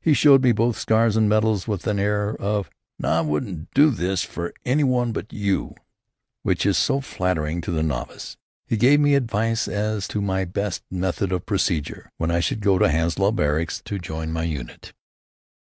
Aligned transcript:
He 0.00 0.14
showed 0.14 0.44
me 0.44 0.52
both 0.52 0.78
scars 0.78 1.16
and 1.16 1.28
medals 1.28 1.66
with 1.66 1.82
that 1.82 1.98
air 1.98 2.36
of 2.36 2.70
"Now 3.00 3.18
I 3.18 3.20
would 3.22 3.44
n't 3.44 3.74
do 3.74 3.90
this 3.90 4.22
for 4.22 4.54
any 4.64 4.84
one 4.84 5.10
but 5.10 5.32
you" 5.32 5.74
which 6.44 6.64
is 6.64 6.78
so 6.78 7.00
flattering 7.00 7.60
to 7.62 7.72
the 7.72 7.82
novice. 7.82 8.36
He 8.64 8.76
gave 8.76 9.00
me 9.00 9.16
advice 9.16 9.66
as 9.66 10.06
to 10.06 10.20
my 10.20 10.44
best 10.44 10.84
method 10.88 11.32
of 11.32 11.46
procedure 11.46 12.12
when 12.16 12.30
I 12.30 12.38
should 12.38 12.60
go 12.60 12.78
to 12.78 12.90
Hounslow 12.92 13.32
Barracks 13.32 13.82
to 13.86 13.98
join 13.98 14.30
my 14.30 14.44
unit. 14.44 14.92